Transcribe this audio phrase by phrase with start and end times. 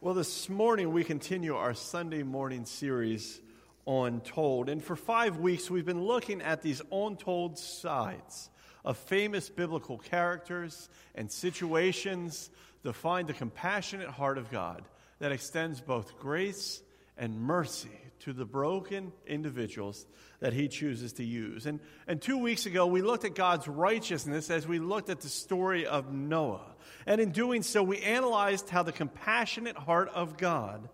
[0.00, 3.40] Well, this morning we continue our Sunday morning series
[3.84, 4.68] Untold.
[4.68, 8.48] And for five weeks, we've been looking at these untold sides
[8.84, 12.48] of famous biblical characters and situations
[12.84, 14.84] to find the compassionate heart of God
[15.18, 16.80] that extends both grace
[17.16, 17.90] and mercy
[18.20, 20.06] to the broken individuals
[20.40, 21.66] that he chooses to use.
[21.66, 25.28] And, and two weeks ago, we looked at God's righteousness as we looked at the
[25.28, 26.74] story of Noah.
[27.06, 30.88] And in doing so, we analyzed how the compassionate heart of God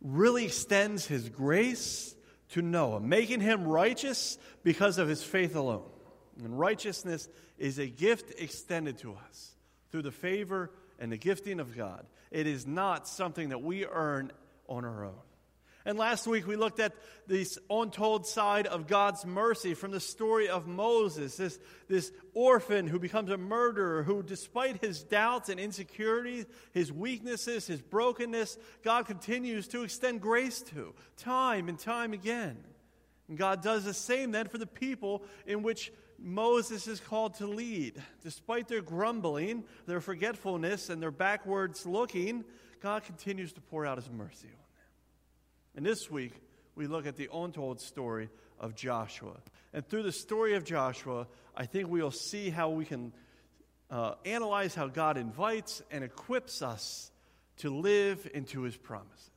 [0.00, 2.14] really extends his grace
[2.50, 5.88] to Noah, making him righteous because of his faith alone.
[6.42, 9.54] And righteousness is a gift extended to us
[9.90, 12.06] through the favor and the gifting of God.
[12.30, 14.32] It is not something that we earn
[14.68, 15.14] on our own.
[15.86, 16.94] And last week we looked at
[17.28, 22.98] this untold side of God's mercy from the story of Moses, this, this orphan who
[22.98, 29.68] becomes a murderer, who, despite his doubts and insecurities, his weaknesses, his brokenness, God continues
[29.68, 32.58] to extend grace to time and time again.
[33.28, 37.46] And God does the same then for the people in which Moses is called to
[37.46, 38.02] lead.
[38.24, 42.44] Despite their grumbling, their forgetfulness, and their backwards looking,
[42.82, 44.48] God continues to pour out his mercy
[45.76, 46.32] and this week,
[46.74, 49.36] we look at the untold story of Joshua.
[49.72, 53.12] And through the story of Joshua, I think we'll see how we can
[53.90, 57.10] uh, analyze how God invites and equips us
[57.58, 59.30] to live into his promises.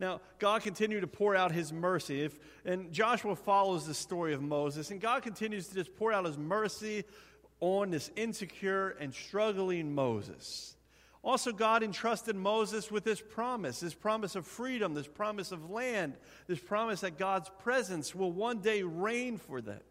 [0.00, 2.22] Now, God continued to pour out his mercy.
[2.22, 6.24] If, and Joshua follows the story of Moses, and God continues to just pour out
[6.24, 7.04] his mercy
[7.60, 10.76] on this insecure and struggling Moses.
[11.28, 16.14] Also, God entrusted Moses with this promise this promise of freedom, this promise of land,
[16.46, 19.82] this promise that God's presence will one day reign for them.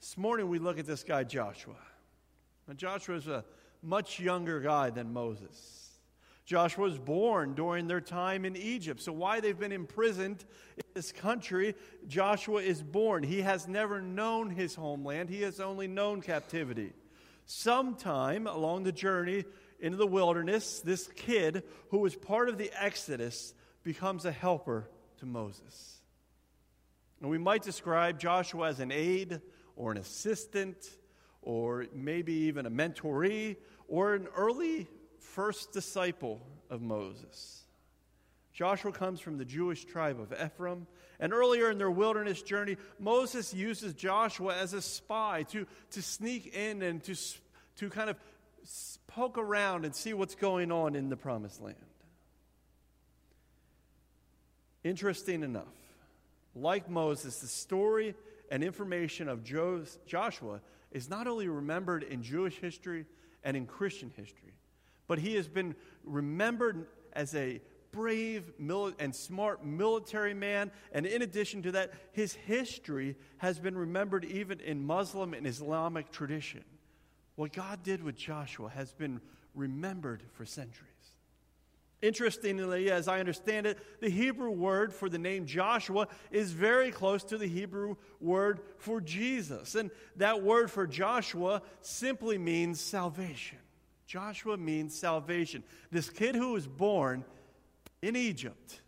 [0.00, 1.76] This morning, we look at this guy, Joshua.
[2.66, 3.44] Now, Joshua is a
[3.82, 5.90] much younger guy than Moses.
[6.46, 9.02] Joshua was born during their time in Egypt.
[9.02, 10.46] So, why they've been imprisoned
[10.78, 11.74] in this country,
[12.08, 13.24] Joshua is born.
[13.24, 16.94] He has never known his homeland, he has only known captivity.
[17.44, 19.44] Sometime along the journey,
[19.80, 25.26] into the wilderness, this kid who was part of the Exodus becomes a helper to
[25.26, 26.00] Moses.
[27.20, 29.40] And we might describe Joshua as an aide
[29.76, 30.76] or an assistant
[31.42, 33.56] or maybe even a mentoree
[33.88, 34.86] or an early
[35.18, 37.64] first disciple of Moses.
[38.52, 40.86] Joshua comes from the Jewish tribe of Ephraim.
[41.18, 46.54] And earlier in their wilderness journey, Moses uses Joshua as a spy to, to sneak
[46.54, 47.14] in and to,
[47.76, 48.16] to kind of
[49.10, 51.76] poke around and see what's going on in the promised land.
[54.82, 55.64] Interesting enough,
[56.54, 58.14] like Moses, the story
[58.50, 60.60] and information of Joshua
[60.90, 63.04] is not only remembered in Jewish history
[63.44, 64.54] and in Christian history,
[65.06, 67.60] but he has been remembered as a
[67.92, 68.52] brave
[68.98, 70.70] and smart military man.
[70.92, 76.12] And in addition to that, his history has been remembered even in Muslim and Islamic
[76.12, 76.64] tradition.
[77.40, 79.18] What God did with Joshua has been
[79.54, 80.90] remembered for centuries.
[82.02, 87.24] Interestingly, as I understand it, the Hebrew word for the name Joshua is very close
[87.24, 89.74] to the Hebrew word for Jesus.
[89.74, 93.56] And that word for Joshua simply means salvation.
[94.06, 95.64] Joshua means salvation.
[95.90, 97.24] This kid who was born
[98.02, 98.82] in Egypt,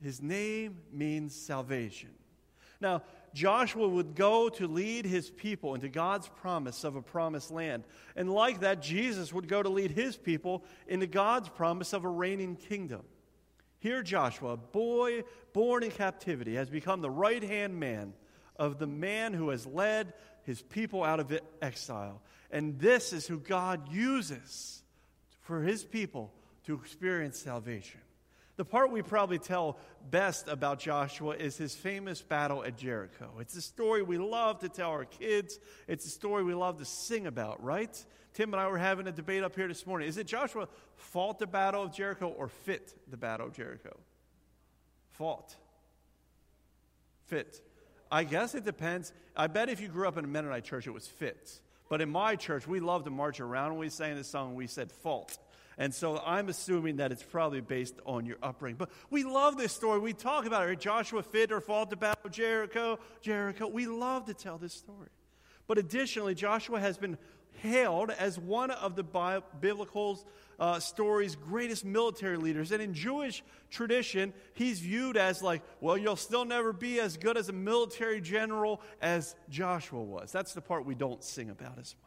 [0.00, 2.10] his name means salvation.
[2.80, 3.02] Now,
[3.36, 7.84] Joshua would go to lead his people into God's promise of a promised land.
[8.16, 12.08] And like that, Jesus would go to lead his people into God's promise of a
[12.08, 13.02] reigning kingdom.
[13.78, 18.14] Here, Joshua, a boy born in captivity, has become the right hand man
[18.56, 20.14] of the man who has led
[20.44, 22.22] his people out of exile.
[22.50, 24.82] And this is who God uses
[25.42, 26.32] for his people
[26.64, 28.00] to experience salvation.
[28.56, 29.78] The part we probably tell
[30.10, 33.30] best about Joshua is his famous battle at Jericho.
[33.38, 35.58] It's a story we love to tell our kids.
[35.86, 38.04] It's a story we love to sing about, right?
[38.32, 40.08] Tim and I were having a debate up here this morning.
[40.08, 43.94] Is it Joshua fought the battle of Jericho or fit the battle of Jericho?
[45.12, 45.54] Fought.
[47.26, 47.60] Fit.
[48.10, 49.12] I guess it depends.
[49.36, 51.60] I bet if you grew up in a Mennonite church, it was fit.
[51.90, 54.66] But in my church, we love to march around when we sang this song, we
[54.66, 55.38] said fault.
[55.78, 58.78] And so I'm assuming that it's probably based on your upbringing.
[58.78, 59.98] But we love this story.
[59.98, 60.80] We talk about it.
[60.80, 63.66] Joshua fit or fought to battle Jericho, Jericho.
[63.66, 65.08] We love to tell this story.
[65.66, 67.18] But additionally, Joshua has been
[67.62, 70.26] hailed as one of the biblical
[70.58, 72.72] uh, story's greatest military leaders.
[72.72, 77.36] And in Jewish tradition, he's viewed as like, well, you'll still never be as good
[77.36, 80.32] as a military general as Joshua was.
[80.32, 82.05] That's the part we don't sing about as much.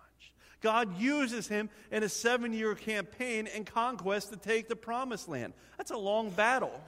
[0.61, 5.53] God uses him in a seven year campaign and conquest to take the promised land.
[5.77, 6.81] That's a long battle.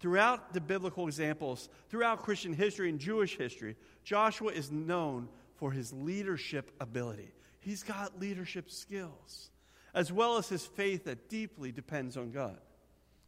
[0.00, 5.92] Throughout the biblical examples, throughout Christian history and Jewish history, Joshua is known for his
[5.92, 7.32] leadership ability.
[7.60, 9.50] He's got leadership skills,
[9.94, 12.58] as well as his faith that deeply depends on God.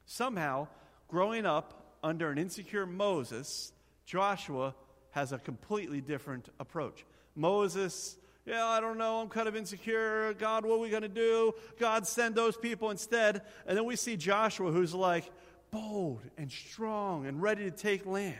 [0.04, 0.66] Somehow,
[1.06, 3.72] growing up under an insecure Moses,
[4.04, 4.74] Joshua
[5.12, 7.06] has a completely different approach.
[7.36, 8.16] Moses,
[8.46, 10.34] yeah, I don't know, I'm kind of insecure.
[10.34, 11.52] God, what are we going to do?
[11.78, 13.42] God, send those people instead.
[13.66, 15.30] And then we see Joshua, who's like
[15.70, 18.36] bold and strong and ready to take land.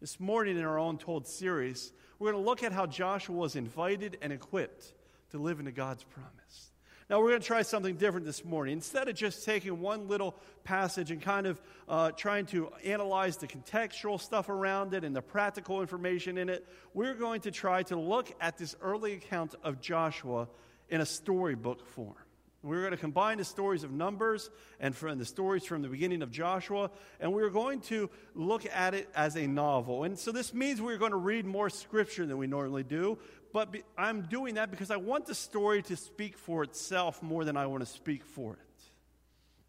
[0.00, 4.18] This morning in our Untold series, we're going to look at how Joshua was invited
[4.20, 4.92] and equipped
[5.30, 6.72] to live into God's promise.
[7.08, 8.72] Now, we're going to try something different this morning.
[8.72, 13.46] Instead of just taking one little passage and kind of uh, trying to analyze the
[13.46, 17.96] contextual stuff around it and the practical information in it, we're going to try to
[17.96, 20.48] look at this early account of Joshua
[20.88, 22.25] in a storybook form.
[22.66, 26.20] We're going to combine the stories of Numbers and from the stories from the beginning
[26.20, 26.90] of Joshua,
[27.20, 30.02] and we're going to look at it as a novel.
[30.02, 33.18] And so this means we're going to read more scripture than we normally do,
[33.52, 37.44] but be, I'm doing that because I want the story to speak for itself more
[37.44, 38.58] than I want to speak for it.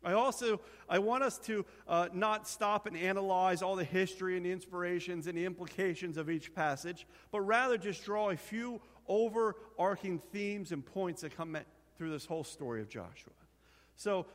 [0.04, 0.60] I also
[0.90, 5.28] I want us to uh, not stop and analyze all the history and the inspirations
[5.28, 10.86] and the implications of each passage, but rather just draw a few overarching themes and
[10.86, 11.56] points that come
[11.98, 13.34] through this whole story of Joshua.
[13.96, 14.26] So,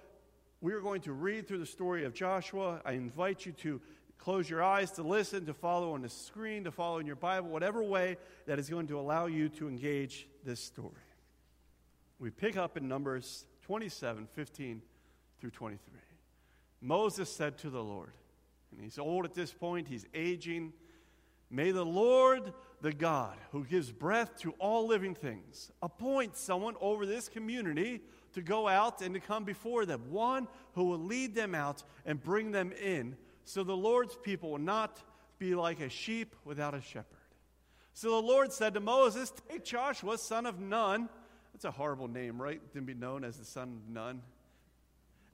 [0.60, 2.80] we are going to read through the story of Joshua.
[2.84, 3.80] I invite you to
[4.16, 7.48] close your eyes, to listen, to follow on the screen, to follow in your Bible,
[7.48, 8.16] whatever way
[8.46, 10.92] that is going to allow you to engage this story.
[12.20, 14.82] We pick up in Numbers 27 15
[15.40, 16.00] through 23.
[16.80, 18.12] Moses said to the Lord,
[18.70, 20.72] and he's old at this point, he's aging.
[21.54, 27.04] May the Lord, the God who gives breath to all living things, appoint someone over
[27.04, 28.00] this community
[28.32, 32.22] to go out and to come before them, one who will lead them out and
[32.22, 35.02] bring them in, so the Lord's people will not
[35.38, 37.18] be like a sheep without a shepherd.
[37.92, 41.10] So the Lord said to Moses, Take Joshua, son of Nun.
[41.52, 42.62] That's a horrible name, right?
[42.72, 44.22] To be known as the son of Nun.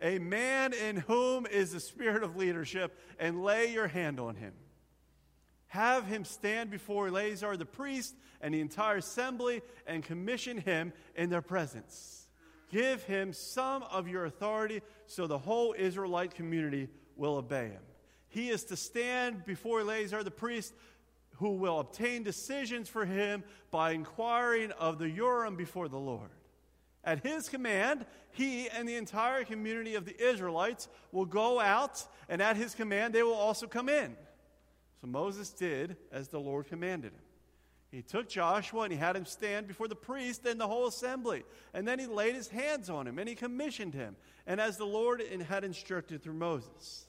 [0.03, 4.53] A man in whom is the spirit of leadership, and lay your hand on him
[5.69, 11.31] have him stand before Eleazar the priest and the entire assembly and commission him in
[11.31, 12.29] their presence.
[12.71, 17.83] Give him some of your authority so the whole Israelite community will obey him.
[18.29, 20.75] He is to stand before Eleazar the priest,
[21.37, 26.31] who will obtain decisions for him by inquiring of the Urim before the Lord.
[27.05, 32.43] At his command, he and the entire community of the Israelites will go out, and
[32.43, 34.17] at his command, they will also come in.
[35.01, 37.23] So Moses did as the Lord commanded him.
[37.91, 41.45] He took Joshua and he had him stand before the priest and the whole assembly.
[41.73, 44.17] And then he laid his hands on him and he commissioned him,
[44.47, 47.07] and as the Lord had instructed through Moses.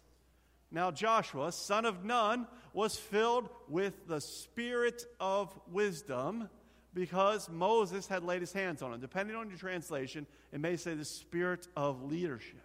[0.72, 6.48] Now Joshua, son of Nun, was filled with the spirit of wisdom
[6.94, 9.00] because Moses had laid his hands on him.
[9.00, 12.62] Depending on your translation, it may say the spirit of leadership.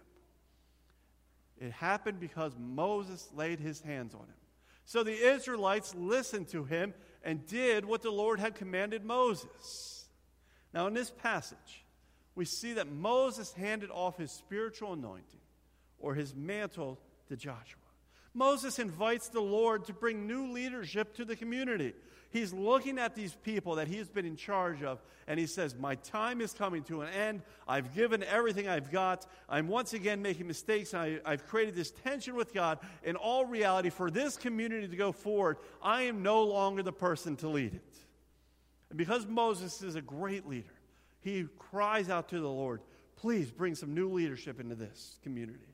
[1.59, 4.35] It happened because Moses laid his hands on him.
[4.85, 6.93] So the Israelites listened to him
[7.23, 10.05] and did what the Lord had commanded Moses.
[10.73, 11.85] Now, in this passage,
[12.35, 15.39] we see that Moses handed off his spiritual anointing
[15.99, 16.99] or his mantle
[17.29, 17.81] to Joshua.
[18.33, 21.93] Moses invites the Lord to bring new leadership to the community.
[22.35, 25.95] He's looking at these people that he's been in charge of, and he says, My
[25.95, 27.41] time is coming to an end.
[27.65, 29.25] I've given everything I've got.
[29.47, 32.79] I'm once again making mistakes, I, have created this tension with God.
[33.03, 37.37] In all reality, for this community to go forward, I am no longer the person
[37.37, 37.97] to lead it.
[38.89, 40.73] And because Moses is a great leader,
[41.21, 42.81] he cries out to the Lord,
[43.15, 45.73] Please bring some new leadership into this community.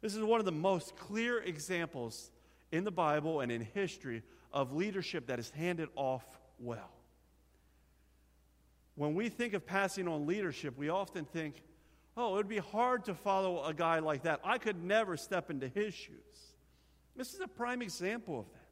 [0.00, 2.30] This is one of the most clear examples
[2.70, 4.22] in the Bible and in history
[4.52, 6.24] of leadership that is handed off
[6.58, 6.90] well.
[8.94, 11.62] When we think of passing on leadership, we often think,
[12.16, 14.40] oh, it would be hard to follow a guy like that.
[14.44, 16.16] I could never step into his shoes.
[17.16, 18.66] This is a prime example of that.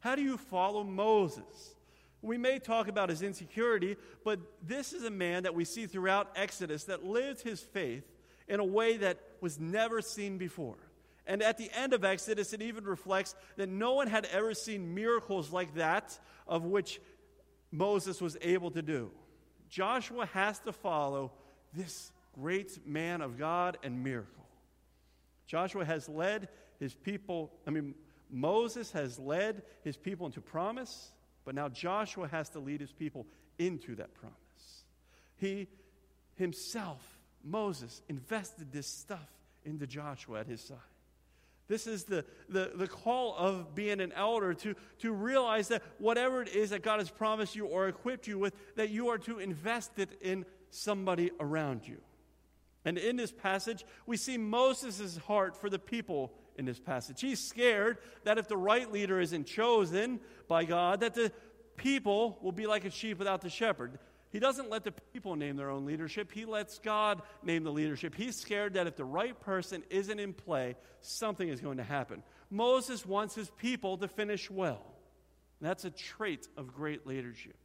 [0.00, 1.76] How do you follow Moses?
[2.22, 6.30] We may talk about his insecurity, but this is a man that we see throughout
[6.36, 8.04] Exodus that lived his faith
[8.48, 10.78] in a way that was never seen before.
[11.30, 14.96] And at the end of Exodus, it even reflects that no one had ever seen
[14.96, 16.18] miracles like that
[16.48, 17.00] of which
[17.70, 19.12] Moses was able to do.
[19.68, 21.30] Joshua has to follow
[21.72, 24.44] this great man of God and miracle.
[25.46, 26.48] Joshua has led
[26.80, 27.94] his people, I mean,
[28.28, 31.12] Moses has led his people into promise,
[31.44, 33.24] but now Joshua has to lead his people
[33.56, 34.84] into that promise.
[35.36, 35.68] he
[36.34, 39.30] himself, Moses, invested this stuff
[39.64, 40.78] into Joshua at his side.
[41.70, 46.42] This is the, the, the call of being an elder to, to realize that whatever
[46.42, 49.38] it is that God has promised you or equipped you with, that you are to
[49.38, 51.98] invest it in somebody around you.
[52.84, 57.20] And in this passage, we see Moses' heart for the people in this passage.
[57.20, 61.30] He's scared that if the right leader isn't chosen by God, that the
[61.76, 64.00] people will be like a sheep without the shepherd.
[64.30, 66.30] He doesn't let the people name their own leadership.
[66.32, 68.14] He lets God name the leadership.
[68.14, 72.22] He's scared that if the right person isn't in play, something is going to happen.
[72.48, 74.82] Moses wants his people to finish well.
[75.60, 77.56] That's a trait of great leadership.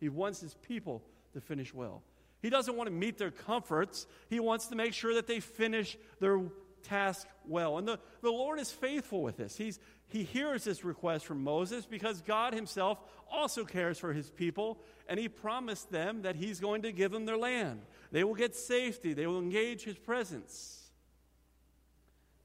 [0.00, 1.02] He wants his people
[1.34, 2.02] to finish well.
[2.40, 4.06] He doesn't want to meet their comforts.
[4.28, 6.40] He wants to make sure that they finish their
[6.82, 7.78] task well.
[7.78, 9.56] And the, the Lord is faithful with this.
[9.56, 9.78] He's,
[10.12, 12.98] he hears this request from Moses because God himself
[13.30, 14.78] also cares for his people,
[15.08, 17.80] and he promised them that he's going to give them their land.
[18.10, 20.90] They will get safety, they will engage his presence.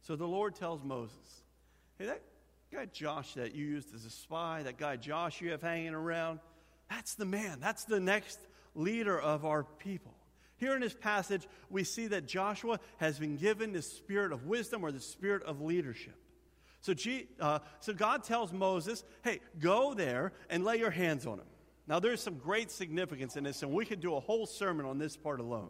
[0.02, 1.44] So the Lord tells Moses,
[2.00, 2.22] Hey, that
[2.72, 6.40] guy Josh that you used as a spy, that guy Josh you have hanging around,
[6.90, 7.60] that's the man.
[7.60, 8.40] That's the next
[8.76, 10.14] leader of our people.
[10.56, 14.84] Here in this passage, we see that Joshua has been given the spirit of wisdom
[14.84, 16.16] or the spirit of leadership.
[16.82, 21.40] So, G, uh, so God tells Moses, hey, go there and lay your hands on
[21.40, 21.46] him.
[21.88, 24.98] Now, there's some great significance in this, and we could do a whole sermon on
[24.98, 25.70] this part alone.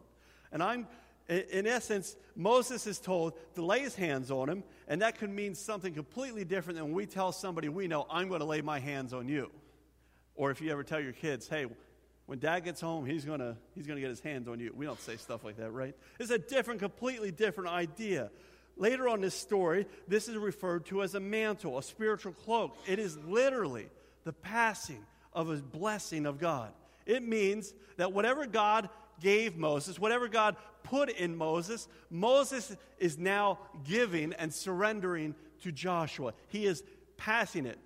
[0.51, 0.87] And I'm,
[1.27, 5.53] in essence, Moses is told to lay his hands on him, and that could mean
[5.53, 8.79] something completely different than when we tell somebody we know, I'm going to lay my
[8.79, 9.51] hands on you.
[10.35, 11.67] Or if you ever tell your kids, hey,
[12.27, 14.71] when dad gets home, he's going to he's gonna get his hands on you.
[14.75, 15.95] We don't say stuff like that, right?
[16.19, 18.29] It's a different, completely different idea.
[18.77, 22.77] Later on this story, this is referred to as a mantle, a spiritual cloak.
[22.87, 23.87] It is literally
[24.23, 25.03] the passing
[25.33, 26.71] of a blessing of God.
[27.05, 33.59] It means that whatever God gave Moses, whatever God put in Moses, Moses is now
[33.83, 36.33] giving and surrendering to Joshua.
[36.49, 36.83] He is
[37.17, 37.79] passing it.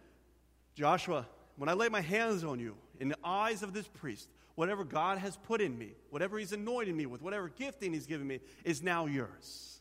[0.75, 4.83] Joshua, when I lay my hands on you, in the eyes of this priest, whatever
[4.83, 8.39] God has put in me, whatever He's anointed me with, whatever gifting He's given me,
[8.63, 9.80] is now yours.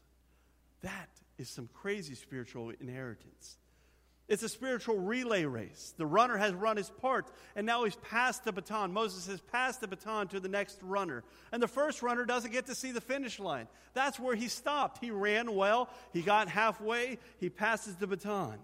[0.83, 1.09] That
[1.39, 3.57] is some crazy spiritual inheritance.
[4.29, 5.93] It's a spiritual relay race.
[5.97, 8.93] The runner has run his part, and now he's passed the baton.
[8.93, 11.25] Moses has passed the baton to the next runner.
[11.51, 13.67] And the first runner doesn't get to see the finish line.
[13.93, 15.03] That's where he stopped.
[15.03, 18.61] He ran well, he got halfway, he passes the baton.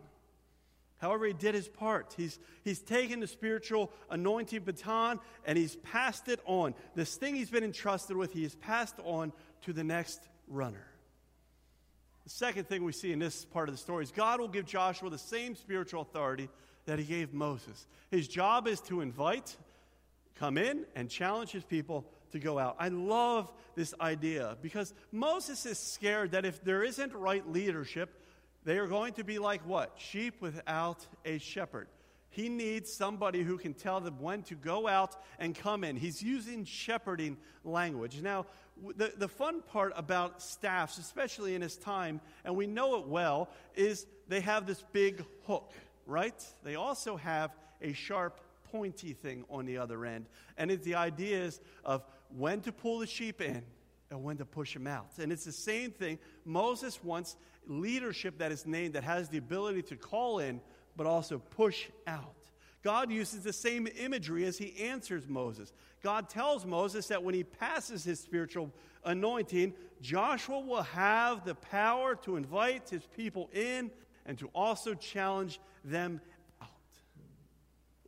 [0.98, 2.14] However, he did his part.
[2.16, 6.74] He's, he's taken the spiritual anointing baton and he's passed it on.
[6.94, 9.32] This thing he's been entrusted with, he has passed on
[9.62, 10.86] to the next runner.
[12.26, 14.66] The second thing we see in this part of the story is God will give
[14.66, 16.48] Joshua the same spiritual authority
[16.86, 17.86] that he gave Moses.
[18.10, 19.56] His job is to invite,
[20.34, 22.74] come in, and challenge his people to go out.
[22.80, 28.20] I love this idea because Moses is scared that if there isn't right leadership,
[28.64, 29.92] they are going to be like what?
[29.96, 31.86] Sheep without a shepherd.
[32.36, 35.96] He needs somebody who can tell them when to go out and come in.
[35.96, 38.20] He's using shepherding language.
[38.20, 38.44] Now,
[38.94, 43.48] the, the fun part about staffs, especially in his time, and we know it well,
[43.74, 45.72] is they have this big hook,
[46.04, 46.44] right?
[46.62, 50.26] They also have a sharp, pointy thing on the other end.
[50.58, 52.04] And it's the ideas of
[52.36, 53.62] when to pull the sheep in
[54.10, 55.12] and when to push them out.
[55.18, 56.18] And it's the same thing.
[56.44, 60.60] Moses wants leadership that is named that has the ability to call in,
[60.96, 62.34] but also push out.
[62.82, 65.72] God uses the same imagery as he answers Moses.
[66.02, 68.72] God tells Moses that when he passes his spiritual
[69.04, 73.90] anointing, Joshua will have the power to invite his people in
[74.24, 76.20] and to also challenge them
[76.62, 76.68] out.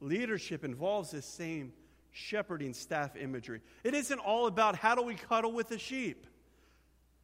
[0.00, 1.73] Leadership involves this same
[2.12, 3.61] shepherding staff imagery.
[3.85, 6.26] It isn't all about how do we cuddle with the sheep.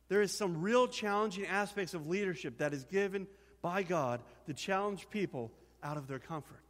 [0.09, 3.27] There is some real challenging aspects of leadership that is given
[3.65, 5.51] by God to challenge people
[5.83, 6.61] out of their comfort.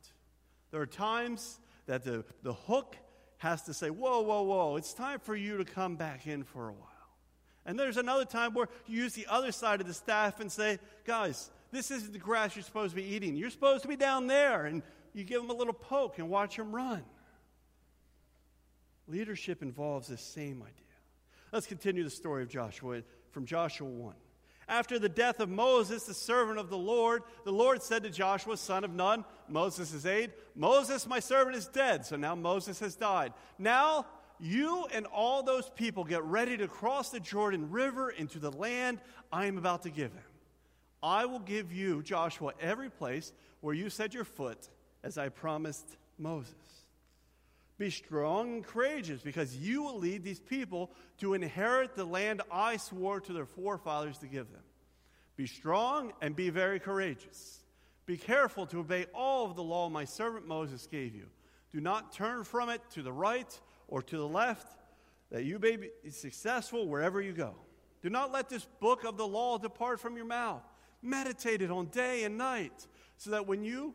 [0.70, 2.96] There are times that the, the hook
[3.38, 6.68] has to say, Whoa, whoa, whoa, it's time for you to come back in for
[6.68, 6.88] a while.
[7.66, 10.78] And there's another time where you use the other side of the staff and say,
[11.04, 13.34] Guys, this isn't the grass you're supposed to be eating.
[13.34, 14.66] You're supposed to be down there.
[14.66, 14.84] And
[15.14, 17.02] you give them a little poke and watch them run.
[19.08, 20.72] Leadership involves this same idea.
[21.50, 24.14] Let's continue the story of Joshua from Joshua 1.
[24.68, 28.56] After the death of Moses, the servant of the Lord, the Lord said to Joshua,
[28.56, 32.06] son of Nun, Moses' aide, Moses, my servant, is dead.
[32.06, 33.32] So now Moses has died.
[33.58, 34.06] Now
[34.40, 39.00] you and all those people get ready to cross the Jordan River into the land
[39.32, 40.24] I am about to give them.
[41.02, 44.70] I will give you, Joshua, every place where you set your foot,
[45.02, 46.83] as I promised Moses.
[47.76, 52.76] Be strong and courageous, because you will lead these people to inherit the land I
[52.76, 54.62] swore to their forefathers to give them.
[55.36, 57.60] Be strong and be very courageous.
[58.06, 61.26] Be careful to obey all of the law my servant Moses gave you.
[61.72, 64.68] Do not turn from it to the right or to the left,
[65.32, 67.54] that you may be successful wherever you go.
[68.02, 70.62] Do not let this book of the law depart from your mouth.
[71.02, 73.94] Meditate it on day and night, so that when you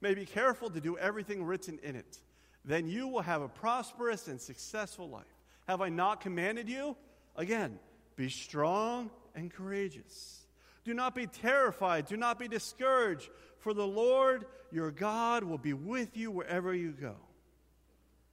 [0.00, 2.20] may be careful to do everything written in it,
[2.64, 5.24] then you will have a prosperous and successful life.
[5.66, 6.96] Have I not commanded you?
[7.36, 7.78] Again,
[8.16, 10.46] be strong and courageous.
[10.84, 12.06] Do not be terrified.
[12.06, 16.92] Do not be discouraged, for the Lord your God will be with you wherever you
[16.92, 17.14] go.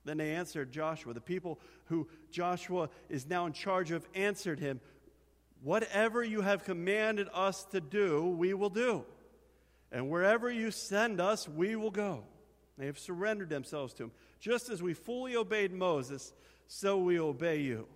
[0.05, 1.13] Then they answered Joshua.
[1.13, 4.79] The people who Joshua is now in charge of answered him,
[5.61, 9.05] Whatever you have commanded us to do, we will do.
[9.91, 12.23] And wherever you send us, we will go.
[12.79, 14.11] They have surrendered themselves to him.
[14.39, 16.33] Just as we fully obeyed Moses,
[16.67, 17.87] so we obey you.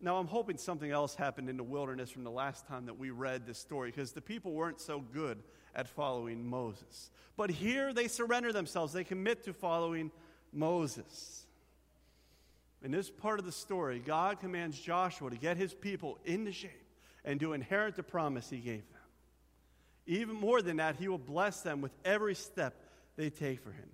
[0.00, 3.10] Now, I'm hoping something else happened in the wilderness from the last time that we
[3.10, 5.38] read this story because the people weren't so good
[5.74, 7.10] at following Moses.
[7.36, 10.10] But here they surrender themselves, they commit to following
[10.52, 11.46] Moses.
[12.82, 16.70] In this part of the story, God commands Joshua to get his people into shape
[17.24, 19.00] and to inherit the promise he gave them.
[20.06, 22.74] Even more than that, he will bless them with every step
[23.16, 23.88] they take for him.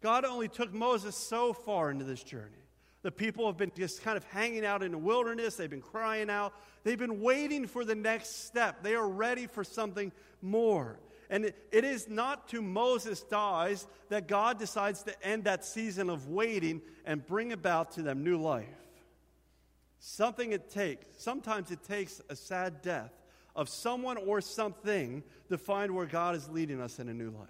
[0.00, 2.54] God only took Moses so far into this journey.
[3.02, 5.56] The people have been just kind of hanging out in the wilderness.
[5.56, 6.52] They've been crying out.
[6.84, 8.82] They've been waiting for the next step.
[8.82, 10.98] They are ready for something more.
[11.30, 16.28] And it is not to Moses dies that God decides to end that season of
[16.28, 18.66] waiting and bring about to them new life.
[20.00, 23.12] Something it takes, sometimes it takes a sad death
[23.54, 27.48] of someone or something to find where God is leading us in a new life.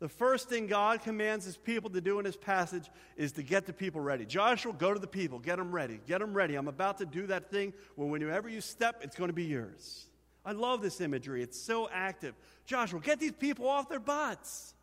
[0.00, 3.66] The first thing God commands his people to do in this passage is to get
[3.66, 4.24] the people ready.
[4.24, 6.54] Joshua, go to the people, get them ready, get them ready.
[6.54, 10.06] I'm about to do that thing where whenever you step, it's going to be yours.
[10.42, 12.34] I love this imagery, it's so active.
[12.64, 14.74] Joshua, get these people off their butts.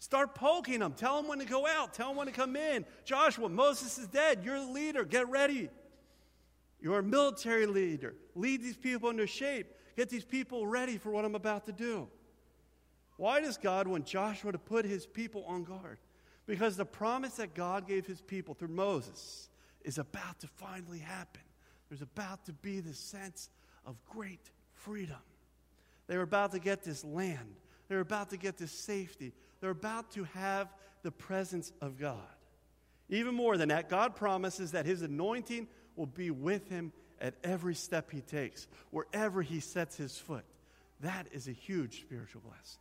[0.00, 0.92] Start poking them.
[0.92, 1.94] Tell them when to go out.
[1.94, 2.84] Tell them when to come in.
[3.04, 4.42] Joshua, Moses is dead.
[4.44, 5.04] You're the leader.
[5.04, 5.70] Get ready.
[6.80, 8.14] You're a military leader.
[8.34, 9.72] Lead these people into shape.
[9.96, 12.08] Get these people ready for what I'm about to do.
[13.16, 15.98] Why does God want Joshua to put his people on guard?
[16.46, 19.48] Because the promise that God gave his people through Moses
[19.82, 21.42] is about to finally happen.
[21.88, 23.50] There's about to be this sense
[23.86, 25.16] of great freedom.
[26.06, 27.56] They're about to get this land,
[27.88, 30.68] they're about to get this safety, they're about to have
[31.02, 32.18] the presence of God.
[33.08, 37.74] Even more than that, God promises that his anointing will be with him at every
[37.74, 40.44] step he takes, wherever he sets his foot.
[41.00, 42.80] That is a huge spiritual blessing.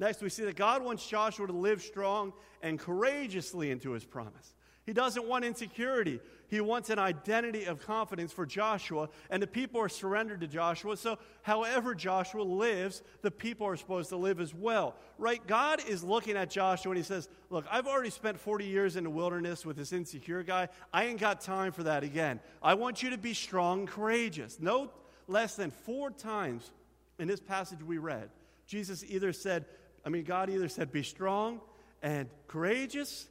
[0.00, 2.32] Next, we see that God wants Joshua to live strong
[2.62, 4.54] and courageously into his promise.
[4.86, 6.20] He doesn't want insecurity.
[6.48, 10.96] He wants an identity of confidence for Joshua, and the people are surrendered to Joshua.
[10.96, 14.96] So, however Joshua lives, the people are supposed to live as well.
[15.18, 15.46] Right?
[15.46, 19.04] God is looking at Joshua and he says, Look, I've already spent 40 years in
[19.04, 20.68] the wilderness with this insecure guy.
[20.94, 22.40] I ain't got time for that again.
[22.62, 24.58] I want you to be strong and courageous.
[24.58, 24.90] No
[25.28, 26.70] less than four times
[27.18, 28.30] in this passage we read,
[28.66, 29.66] Jesus either said,
[30.04, 31.60] I mean, God either said, be strong
[32.02, 33.28] and courageous,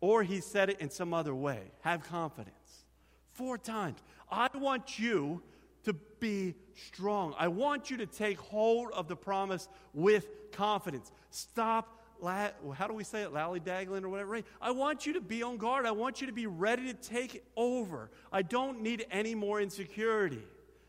[0.00, 2.84] or he said it in some other way have confidence.
[3.32, 3.98] Four times.
[4.30, 5.42] I want you
[5.84, 7.34] to be strong.
[7.38, 11.12] I want you to take hold of the promise with confidence.
[11.30, 14.40] Stop, la- how do we say it, lally-daggling or whatever.
[14.60, 15.86] I want you to be on guard.
[15.86, 18.10] I want you to be ready to take over.
[18.32, 20.42] I don't need any more insecurity.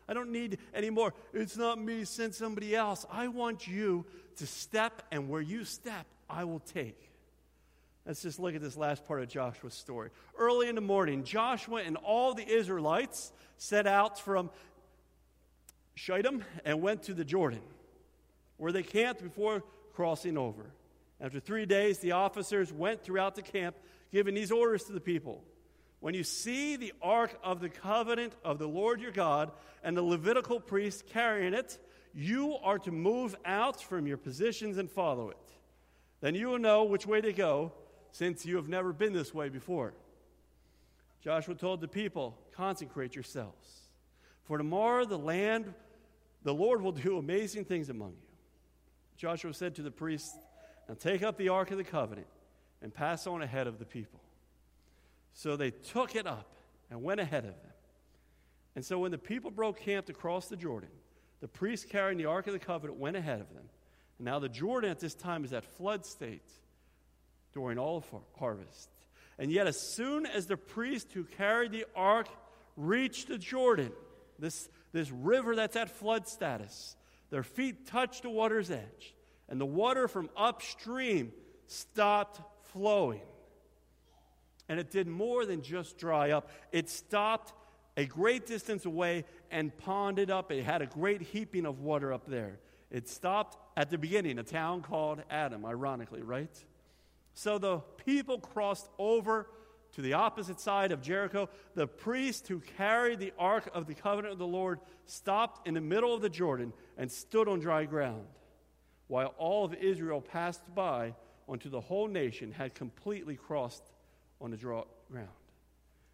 [0.08, 1.12] I don't need any more.
[1.34, 3.04] It's not me, send somebody else.
[3.10, 4.06] I want you
[4.38, 7.10] to step, and where you step, I will take.
[8.06, 10.10] Let's just look at this last part of Joshua's story.
[10.38, 14.50] Early in the morning, Joshua and all the Israelites set out from
[15.94, 17.60] Shittim and went to the Jordan,
[18.56, 20.64] where they camped before crossing over.
[21.20, 23.76] After three days, the officers went throughout the camp,
[24.12, 25.42] giving these orders to the people.
[26.00, 29.50] When you see the ark of the covenant of the Lord your God
[29.82, 31.76] and the Levitical priests carrying it,
[32.14, 35.36] you are to move out from your positions and follow it.
[36.20, 37.72] Then you will know which way to go,
[38.10, 39.94] since you have never been this way before.
[41.20, 43.82] Joshua told the people, Consecrate yourselves.
[44.44, 45.72] For tomorrow the land,
[46.42, 48.28] the Lord will do amazing things among you.
[49.16, 50.36] Joshua said to the priests,
[50.88, 52.26] Now take up the ark of the covenant
[52.82, 54.20] and pass on ahead of the people.
[55.34, 56.56] So they took it up
[56.90, 57.72] and went ahead of them.
[58.74, 60.90] And so when the people broke camp to cross the Jordan,
[61.40, 63.68] the priests carrying the Ark of the Covenant went ahead of them.
[64.18, 66.50] And now the Jordan at this time is at flood state
[67.52, 68.04] during all
[68.38, 68.90] harvest.
[69.38, 72.28] And yet, as soon as the priest who carried the ark
[72.76, 73.92] reached the Jordan,
[74.38, 76.96] this, this river that's at flood status,
[77.30, 79.14] their feet touched the water's edge,
[79.48, 81.32] and the water from upstream
[81.66, 82.40] stopped
[82.72, 83.20] flowing.
[84.68, 87.52] And it did more than just dry up, it stopped
[87.96, 90.50] a great distance away and ponded up.
[90.52, 92.58] It had a great heaping of water up there.
[92.90, 96.64] It stopped at the beginning, a town called Adam, ironically, right?
[97.34, 99.48] So the people crossed over
[99.92, 101.48] to the opposite side of Jericho.
[101.74, 105.80] The priest who carried the ark of the covenant of the Lord stopped in the
[105.80, 108.26] middle of the Jordan and stood on dry ground,
[109.06, 111.14] while all of Israel passed by
[111.48, 113.84] until the whole nation had completely crossed
[114.40, 115.28] on the dry ground.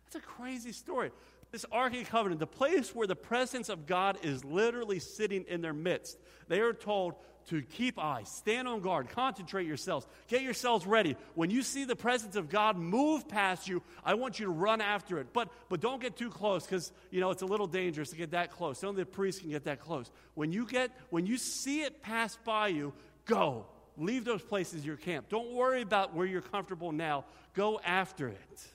[0.04, 1.10] That's a crazy story.
[1.54, 5.60] This Ark of Covenant, the place where the presence of God is literally sitting in
[5.60, 7.14] their midst, they are told
[7.46, 11.14] to keep eyes, stand on guard, concentrate yourselves, get yourselves ready.
[11.36, 14.80] When you see the presence of God move past you, I want you to run
[14.80, 15.28] after it.
[15.32, 18.32] But, but don't get too close because, you know, it's a little dangerous to get
[18.32, 18.82] that close.
[18.82, 20.10] Only the priest can get that close.
[20.34, 22.92] When you, get, when you see it pass by you,
[23.26, 23.66] go.
[23.96, 25.28] Leave those places your camp.
[25.28, 27.26] Don't worry about where you're comfortable now.
[27.54, 28.66] Go after it.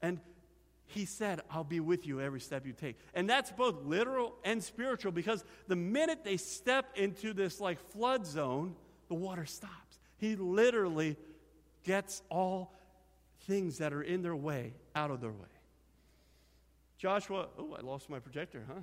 [0.00, 0.20] And
[0.86, 2.98] he said, I'll be with you every step you take.
[3.14, 8.24] And that's both literal and spiritual because the minute they step into this like flood
[8.24, 8.76] zone,
[9.08, 9.98] the water stops.
[10.18, 11.16] He literally
[11.84, 12.72] gets all
[13.42, 15.46] things that are in their way out of their way.
[16.98, 18.80] Joshua, oh, I lost my projector, huh?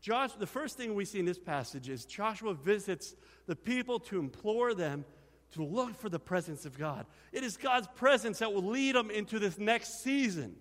[0.00, 3.14] Josh, the first thing we see in this passage is Joshua visits
[3.46, 5.04] the people to implore them
[5.52, 7.06] to look for the presence of God.
[7.30, 10.56] It is God's presence that will lead them into this next season.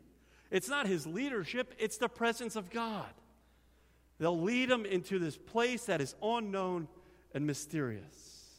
[0.52, 3.08] It's not his leadership, it's the presence of God.
[4.20, 6.88] They'll lead him into this place that is unknown
[7.34, 8.50] and mysterious.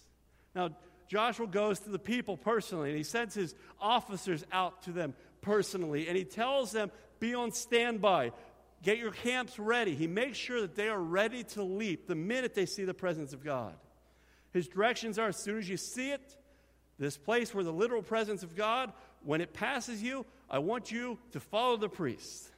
[0.55, 0.71] Now,
[1.07, 6.09] Joshua goes to the people personally, and he sends his officers out to them personally,
[6.09, 8.33] and he tells them, Be on standby,
[8.83, 9.95] get your camps ready.
[9.95, 13.33] He makes sure that they are ready to leap the minute they see the presence
[13.33, 13.75] of God.
[14.53, 16.37] His directions are as soon as you see it,
[16.99, 18.93] this place where the literal presence of God,
[19.25, 22.49] when it passes you, I want you to follow the priest.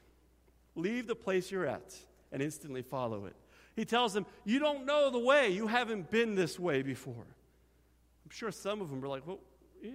[0.75, 1.95] Leave the place you're at
[2.31, 3.35] and instantly follow it.
[3.75, 5.49] He tells them, You don't know the way.
[5.49, 7.13] You haven't been this way before.
[7.15, 9.39] I'm sure some of them are like, Well,
[9.81, 9.91] yeah,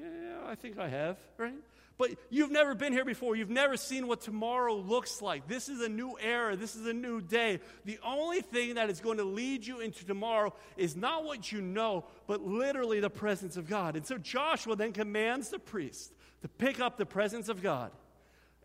[0.47, 1.55] I think I have, right?
[1.99, 3.37] But you've never been here before.
[3.37, 5.47] You've never seen what tomorrow looks like.
[5.47, 6.57] This is a new era.
[6.57, 7.61] This is a new day.
[7.85, 11.61] The only thing that is going to lead you into tomorrow is not what you
[11.61, 13.97] know, but literally the presence of God.
[13.97, 17.91] And so Joshua then commands the priest to pick up the presence of God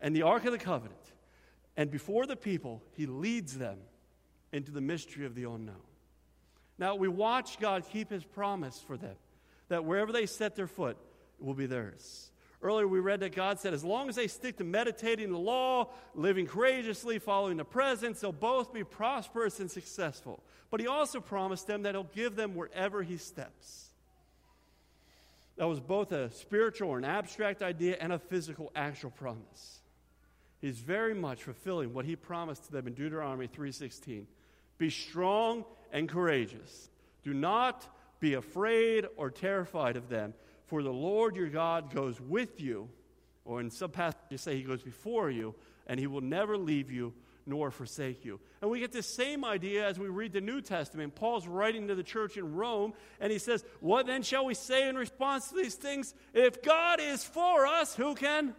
[0.00, 1.00] and the Ark of the Covenant.
[1.76, 3.78] And before the people, he leads them
[4.52, 5.74] into the mystery of the unknown.
[6.78, 9.16] Now, we watch God keep his promise for them
[9.68, 10.96] that wherever they set their foot,
[11.38, 12.30] will be theirs.
[12.62, 15.90] Earlier, we read that God said, as long as they stick to meditating the law,
[16.14, 20.42] living courageously, following the presence, they'll both be prosperous and successful.
[20.70, 23.85] But He also promised them that He'll give them wherever He steps.
[25.56, 29.80] That was both a spiritual or an abstract idea and a physical, actual promise.
[30.60, 34.26] He's very much fulfilling what he promised to them in Deuteronomy 3:16.
[34.78, 36.90] Be strong and courageous.
[37.22, 37.88] Do not
[38.20, 40.34] be afraid or terrified of them,
[40.66, 42.88] for the Lord your God goes with you,
[43.44, 45.54] or in some passages say he goes before you,
[45.86, 47.14] and he will never leave you
[47.46, 48.40] nor forsake you.
[48.60, 51.14] And we get the same idea as we read the New Testament.
[51.14, 54.88] Paul's writing to the church in Rome, and he says, What then shall we say
[54.88, 56.12] in response to these things?
[56.34, 58.54] If God is for us, who can?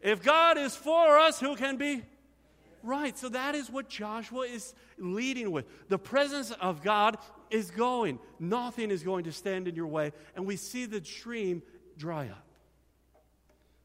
[0.00, 2.02] If God is for us, who can be?
[2.82, 5.66] Right, so that is what Joshua is leading with.
[5.88, 7.18] The presence of God
[7.50, 8.18] is going.
[8.40, 10.12] Nothing is going to stand in your way.
[10.34, 11.62] And we see the stream
[11.96, 12.44] dry up.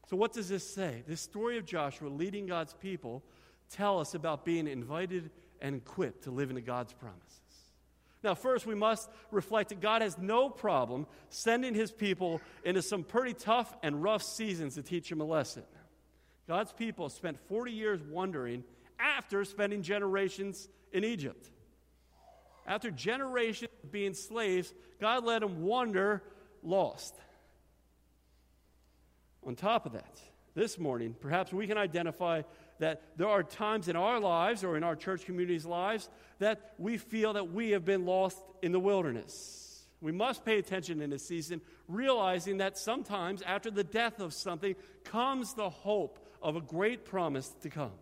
[0.08, 1.04] So, what does this say?
[1.06, 3.22] This story of Joshua leading God's people
[3.70, 7.24] tell us about being invited and equipped to live into God's promises.
[8.22, 13.04] Now, first, we must reflect that God has no problem sending his people into some
[13.04, 15.62] pretty tough and rough seasons to teach them a lesson.
[16.48, 18.64] God's people spent 40 years wandering
[18.98, 21.48] after spending generations in Egypt.
[22.66, 26.22] After generations of being slaves, God let them wander
[26.62, 27.14] lost.
[29.46, 30.20] On top of that,
[30.54, 32.42] this morning, perhaps we can identify
[32.78, 36.96] that there are times in our lives or in our church community's lives that we
[36.96, 39.84] feel that we have been lost in the wilderness.
[40.00, 44.76] We must pay attention in this season, realizing that sometimes after the death of something
[45.04, 47.92] comes the hope of a great promise to come.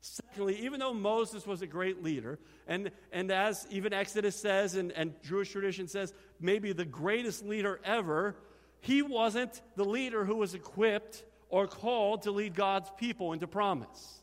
[0.00, 4.90] Secondly, even though Moses was a great leader, and, and as even Exodus says and,
[4.90, 8.34] and Jewish tradition says, maybe the greatest leader ever,
[8.80, 11.22] he wasn't the leader who was equipped
[11.52, 14.22] or called to lead God's people into promise.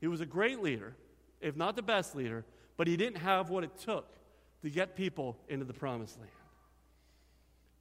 [0.00, 0.96] He was a great leader,
[1.40, 2.46] if not the best leader,
[2.78, 4.08] but he didn't have what it took
[4.62, 6.30] to get people into the promised land.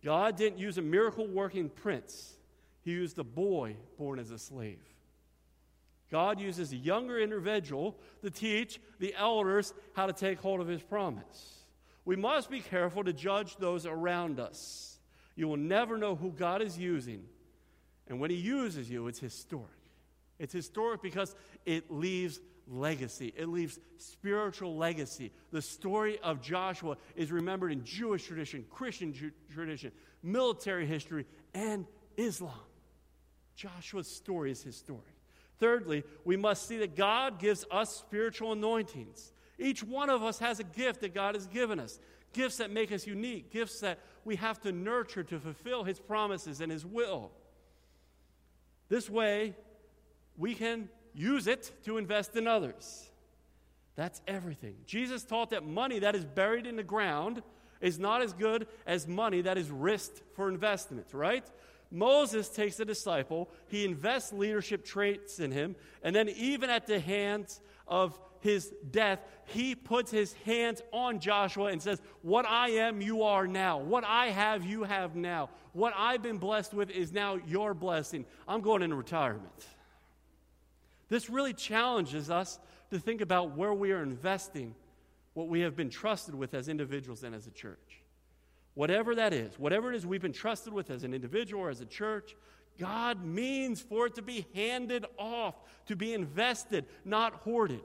[0.04, 2.34] God didn't use a miracle working prince,
[2.82, 4.84] He used a boy born as a slave.
[6.12, 10.82] God uses a younger individual to teach the elders how to take hold of His
[10.82, 11.64] promise.
[12.04, 15.00] We must be careful to judge those around us.
[15.38, 17.24] You will never know who God is using.
[18.08, 19.70] And when He uses you, it's historic.
[20.40, 21.36] It's historic because
[21.66, 23.34] it leaves legacy.
[23.36, 25.32] It leaves spiritual legacy.
[25.52, 29.14] The story of Joshua is remembered in Jewish tradition, Christian
[29.54, 29.92] tradition,
[30.24, 31.86] military history, and
[32.18, 32.54] Islam.
[33.56, 35.06] Joshua's story is historic.
[35.60, 39.32] Thirdly, we must see that God gives us spiritual anointings.
[39.60, 42.00] Each one of us has a gift that God has given us
[42.34, 46.62] gifts that make us unique, gifts that we have to nurture to fulfill His promises
[46.62, 47.32] and His will.
[48.92, 49.56] This way,
[50.36, 53.10] we can use it to invest in others.
[53.96, 54.76] That's everything.
[54.86, 57.42] Jesus taught that money that is buried in the ground
[57.80, 61.50] is not as good as money that is risked for investments, right?
[61.90, 67.00] Moses takes a disciple, he invests leadership traits in him, and then, even at the
[67.00, 73.02] hands of his death, he puts his hands on Joshua and says, What I am,
[73.02, 73.80] you are now.
[73.80, 75.50] What I have, you have now.
[75.74, 78.26] What I've been blessed with is now your blessing.
[78.48, 79.68] I'm going into retirement.
[81.10, 84.76] This really challenges us to think about where we are investing
[85.34, 88.02] what we have been trusted with as individuals and as a church.
[88.74, 91.82] Whatever that is, whatever it is we've been trusted with as an individual or as
[91.82, 92.36] a church,
[92.80, 95.56] God means for it to be handed off,
[95.88, 97.82] to be invested, not hoarded.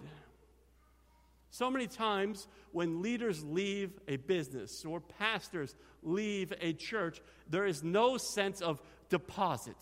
[1.57, 7.83] So many times when leaders leave a business or pastors leave a church, there is
[7.83, 9.77] no sense of deposit.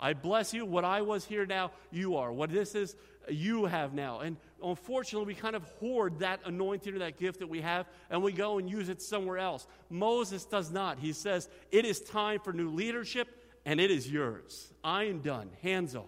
[0.00, 0.66] I bless you.
[0.66, 2.32] What I was here now, you are.
[2.32, 2.96] What this is,
[3.28, 4.18] you have now.
[4.18, 8.20] And unfortunately, we kind of hoard that anointing or that gift that we have and
[8.20, 9.68] we go and use it somewhere else.
[9.88, 10.98] Moses does not.
[10.98, 13.28] He says, It is time for new leadership
[13.64, 14.72] and it is yours.
[14.82, 15.50] I am done.
[15.62, 16.06] Hands off.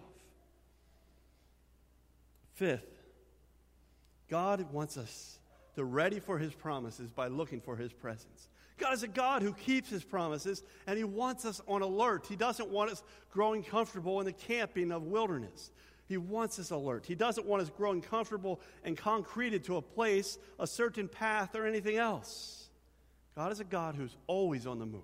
[2.55, 2.98] Fifth,
[4.29, 5.39] God wants us
[5.75, 8.47] to ready for his promises by looking for his presence.
[8.77, 12.25] God is a God who keeps his promises, and he wants us on alert.
[12.27, 15.71] He doesn't want us growing comfortable in the camping of wilderness.
[16.07, 17.05] He wants us alert.
[17.05, 21.67] He doesn't want us growing comfortable and concreted to a place, a certain path, or
[21.67, 22.69] anything else.
[23.35, 25.01] God is a God who's always on the move.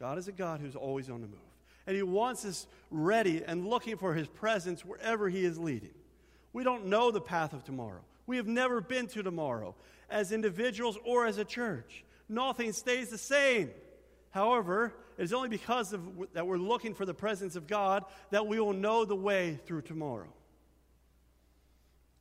[0.00, 1.38] God is a God who's always on the move.
[1.86, 5.94] And He wants us ready and looking for His presence wherever He is leading.
[6.52, 8.02] We don't know the path of tomorrow.
[8.26, 9.74] We have never been to tomorrow
[10.08, 13.70] as individuals or as a church nothing stays the same.
[14.30, 18.46] However, it is only because of, that we're looking for the presence of God that
[18.46, 20.32] we will know the way through tomorrow.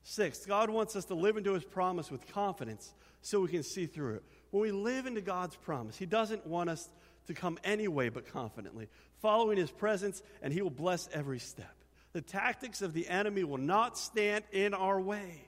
[0.04, 3.86] Sixth, God wants us to live into his promise with confidence so we can see
[3.86, 4.24] through it.
[4.50, 6.90] When we live into God's promise, he doesn't want us
[7.28, 8.90] to come any way but confidently,
[9.22, 11.74] following his presence, and he will bless every step.
[12.14, 15.48] The tactics of the enemy will not stand in our way.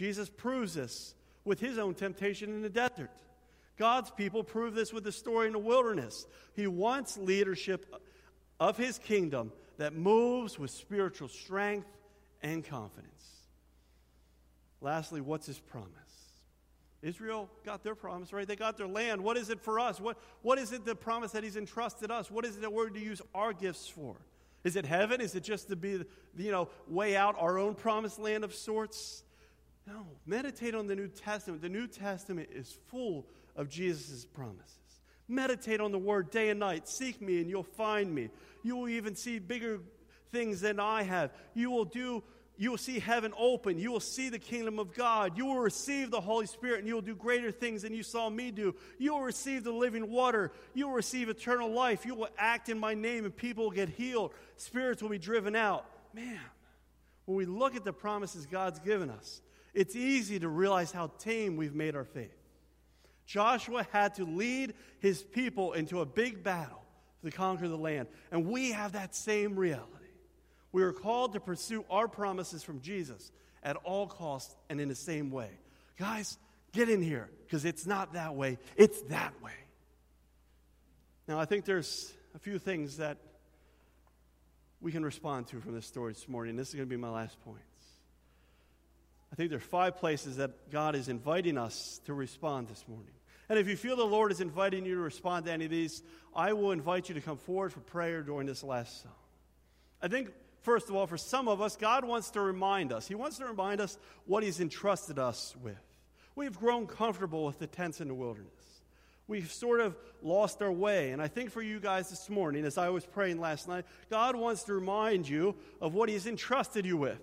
[0.00, 3.10] Jesus proves this with his own temptation in the desert.
[3.76, 6.26] God's people prove this with the story in the wilderness.
[6.54, 7.84] He wants leadership
[8.58, 11.86] of his kingdom that moves with spiritual strength
[12.42, 13.26] and confidence.
[14.80, 15.90] Lastly, what's his promise?
[17.02, 18.48] Israel got their promise, right?
[18.48, 19.22] They got their land.
[19.22, 20.00] What is it for us?
[20.00, 22.30] What, what is it the promise that he's entrusted us?
[22.30, 24.16] What is it that we're to use our gifts for?
[24.64, 25.20] Is it heaven?
[25.20, 26.02] Is it just to be,
[26.38, 29.24] you know, way out our own promised land of sorts?
[29.86, 30.06] No.
[30.26, 31.62] Meditate on the New Testament.
[31.62, 34.76] The New Testament is full of Jesus' promises.
[35.28, 36.88] Meditate on the word day and night.
[36.88, 38.30] Seek me and you'll find me.
[38.62, 39.80] You will even see bigger
[40.32, 41.32] things than I have.
[41.54, 42.22] You will do
[42.60, 43.78] you will see heaven open.
[43.78, 45.38] You will see the kingdom of God.
[45.38, 48.28] You will receive the Holy Spirit and you will do greater things than you saw
[48.28, 48.74] me do.
[48.98, 50.52] You will receive the living water.
[50.74, 52.04] You will receive eternal life.
[52.04, 54.34] You will act in my name and people will get healed.
[54.56, 55.86] Spirits will be driven out.
[56.12, 56.38] Man,
[57.24, 59.40] when we look at the promises God's given us,
[59.74, 62.36] it's easy to realize how tame we've made our faith.
[63.26, 66.82] Joshua had to lead his people into a big battle
[67.24, 68.08] to conquer the land.
[68.32, 69.86] And we have that same reality.
[70.72, 73.30] We are called to pursue our promises from Jesus
[73.62, 75.50] at all costs and in the same way.
[75.98, 76.38] Guys,
[76.72, 79.52] get in here because it's not that way, it's that way.
[81.28, 83.18] Now, I think there's a few things that
[84.80, 86.56] we can respond to from this story this morning.
[86.56, 87.62] This is going to be my last point.
[89.32, 93.12] I think there are five places that God is inviting us to respond this morning.
[93.48, 96.02] And if you feel the Lord is inviting you to respond to any of these,
[96.34, 99.12] I will invite you to come forward for prayer during this last song.
[100.02, 100.30] I think,
[100.62, 103.06] first of all, for some of us, God wants to remind us.
[103.08, 105.76] He wants to remind us what He's entrusted us with.
[106.36, 108.52] We've grown comfortable with the tents in the wilderness.
[109.26, 111.12] We've sort of lost our way.
[111.12, 114.34] And I think for you guys this morning, as I was praying last night, God
[114.34, 117.20] wants to remind you of what He's entrusted you with.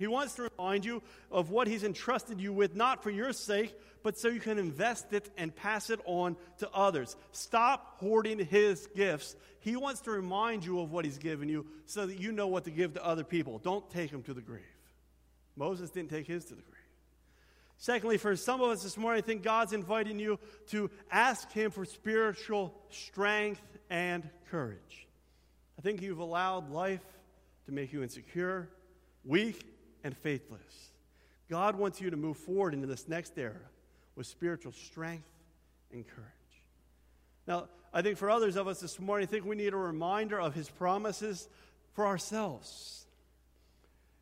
[0.00, 3.78] He wants to remind you of what He's entrusted you with, not for your sake,
[4.02, 7.16] but so you can invest it and pass it on to others.
[7.32, 9.36] Stop hoarding His gifts.
[9.60, 12.64] He wants to remind you of what He's given you so that you know what
[12.64, 13.58] to give to other people.
[13.58, 14.62] Don't take them to the grave.
[15.54, 16.76] Moses didn't take his to the grave.
[17.76, 21.70] Secondly, for some of us this morning, I think God's inviting you to ask Him
[21.70, 23.60] for spiritual strength
[23.90, 25.06] and courage.
[25.78, 27.04] I think you've allowed life
[27.66, 28.70] to make you insecure,
[29.24, 29.62] weak,
[30.04, 30.92] and faithless.
[31.48, 33.60] God wants you to move forward into this next era
[34.16, 35.28] with spiritual strength
[35.92, 36.28] and courage.
[37.46, 40.40] Now, I think for others of us this morning, I think we need a reminder
[40.40, 41.48] of his promises
[41.94, 43.06] for ourselves.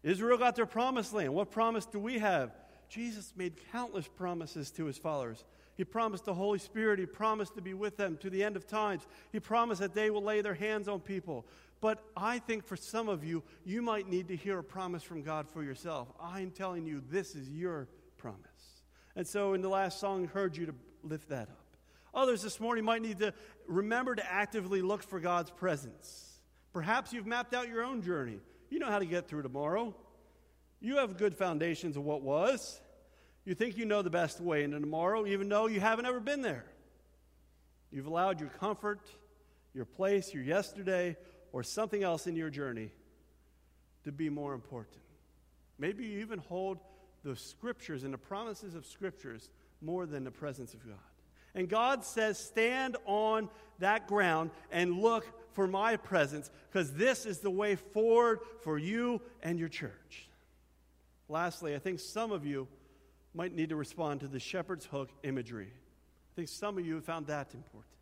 [0.02, 1.34] Israel got their promised land.
[1.34, 2.50] What promise do we have?
[2.88, 5.44] Jesus made countless promises to his followers.
[5.76, 6.98] He promised the Holy Spirit.
[6.98, 9.06] He promised to be with them to the end of times.
[9.30, 11.46] He promised that they will lay their hands on people.
[11.80, 15.22] But I think for some of you, you might need to hear a promise from
[15.22, 16.08] God for yourself.
[16.20, 18.82] I'm telling you, this is your promise.
[19.14, 21.64] And so in the last song, I heard you to lift that up.
[22.14, 23.32] Others this morning might need to
[23.66, 26.40] remember to actively look for God's presence.
[26.72, 28.40] Perhaps you've mapped out your own journey.
[28.70, 29.94] You know how to get through tomorrow.
[30.80, 32.80] You have good foundations of what was.
[33.44, 36.42] You think you know the best way into tomorrow, even though you haven't ever been
[36.42, 36.64] there.
[37.90, 39.00] You've allowed your comfort,
[39.74, 41.16] your place, your yesterday,
[41.52, 42.90] or something else in your journey
[44.04, 45.02] to be more important.
[45.78, 46.78] Maybe you even hold
[47.24, 50.98] the scriptures and the promises of scriptures more than the presence of God.
[51.54, 57.38] And God says, Stand on that ground and look for my presence because this is
[57.38, 60.28] the way forward for you and your church.
[61.28, 62.68] Lastly, I think some of you
[63.34, 65.68] might need to respond to the shepherd's hook imagery.
[65.68, 67.97] I think some of you found that important.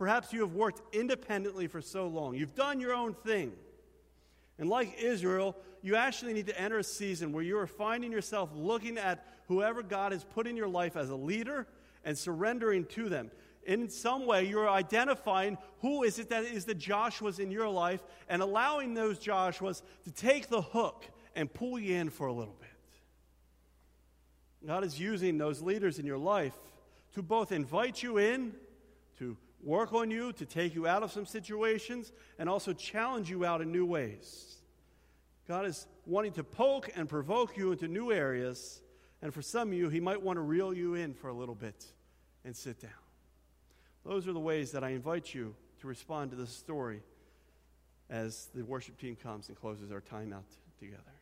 [0.00, 3.52] Perhaps you have worked independently for so long, you've done your own thing.
[4.56, 8.48] And like Israel, you actually need to enter a season where you are finding yourself
[8.54, 11.66] looking at whoever God has put in your life as a leader
[12.02, 13.30] and surrendering to them.
[13.66, 18.02] In some way, you're identifying who is it that is the Joshuas in your life
[18.26, 21.04] and allowing those Joshuas to take the hook
[21.36, 22.70] and pull you in for a little bit.
[24.66, 26.56] God is using those leaders in your life
[27.12, 28.54] to both invite you in,
[29.62, 33.60] work on you, to take you out of some situations, and also challenge you out
[33.60, 34.56] in new ways.
[35.46, 38.80] God is wanting to poke and provoke you into new areas,
[39.22, 41.54] and for some of you, He might want to reel you in for a little
[41.54, 41.84] bit
[42.44, 42.90] and sit down.
[44.04, 47.02] Those are the ways that I invite you to respond to this story
[48.08, 50.44] as the worship team comes and closes our time out
[50.78, 51.19] together.